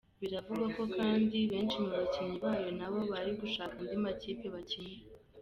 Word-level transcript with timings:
Biravugwa 0.21 0.67
ko 0.75 0.83
kandi 0.95 1.37
benshi 1.51 1.75
mu 1.83 1.89
bakinnyi 1.97 2.37
bayo 2.45 2.69
nabo 2.77 2.99
bari 3.11 3.31
gushaka 3.41 3.75
andi 3.81 3.97
makipe 4.03 4.45
bakinira. 4.55 5.05